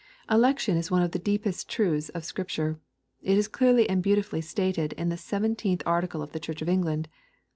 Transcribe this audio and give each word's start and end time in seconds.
''Election 0.31 0.77
is 0.77 0.89
one 0.89 1.03
of 1.03 1.11
the 1.11 1.19
deepest 1.19 1.69
truths 1.69 2.09
of 2.09 2.25
Scripture. 2.25 2.79
It 3.21 3.37
is 3.37 3.47
clearly 3.47 3.87
and 3.87 4.01
beautifully 4.01 4.41
stated 4.41 4.93
in 4.93 5.09
the 5.09 5.15
seventeenth 5.15 5.83
Art 5.85 6.05
icle 6.09 6.23
of 6.23 6.31
the 6.31 6.39
Church 6.39 6.63
of 6.63 6.67
England. 6.69 7.07